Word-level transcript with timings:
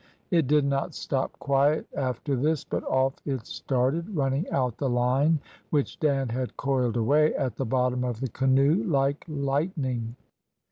It 0.31 0.47
did 0.47 0.65
not 0.65 0.95
stop 0.95 1.31
quiet 1.37 1.85
after 1.95 2.35
this, 2.35 2.63
but 2.63 2.83
off 2.85 3.13
it 3.23 3.45
started, 3.45 4.15
running 4.17 4.49
out 4.49 4.79
the 4.79 4.89
line, 4.89 5.37
which 5.69 5.99
Dan 5.99 6.29
had 6.29 6.57
coiled 6.57 6.97
away 6.97 7.35
at 7.35 7.55
the 7.55 7.65
bottom 7.67 8.03
of 8.03 8.19
the 8.19 8.29
canoe, 8.29 8.83
like 8.83 9.23
lightning. 9.27 10.15